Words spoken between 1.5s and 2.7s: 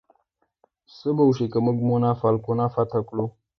که موږ مونافالکانو